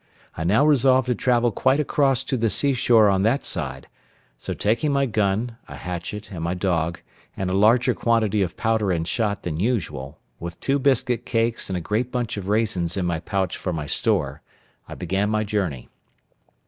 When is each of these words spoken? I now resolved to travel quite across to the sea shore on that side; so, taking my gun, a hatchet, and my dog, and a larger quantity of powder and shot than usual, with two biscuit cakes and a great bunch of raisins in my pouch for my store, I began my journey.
I 0.35 0.43
now 0.43 0.65
resolved 0.65 1.05
to 1.09 1.13
travel 1.13 1.51
quite 1.51 1.79
across 1.79 2.23
to 2.23 2.35
the 2.35 2.49
sea 2.49 2.73
shore 2.73 3.07
on 3.07 3.21
that 3.21 3.45
side; 3.45 3.87
so, 4.35 4.51
taking 4.51 4.91
my 4.91 5.05
gun, 5.05 5.57
a 5.67 5.75
hatchet, 5.75 6.31
and 6.31 6.43
my 6.43 6.55
dog, 6.55 6.99
and 7.37 7.51
a 7.51 7.55
larger 7.55 7.93
quantity 7.93 8.41
of 8.41 8.57
powder 8.57 8.91
and 8.91 9.07
shot 9.07 9.43
than 9.43 9.59
usual, 9.59 10.17
with 10.39 10.59
two 10.59 10.79
biscuit 10.79 11.23
cakes 11.27 11.69
and 11.69 11.77
a 11.77 11.81
great 11.81 12.11
bunch 12.11 12.35
of 12.35 12.47
raisins 12.47 12.97
in 12.97 13.05
my 13.05 13.19
pouch 13.19 13.57
for 13.57 13.71
my 13.73 13.85
store, 13.85 14.41
I 14.89 14.95
began 14.95 15.29
my 15.29 15.43
journey. 15.43 15.87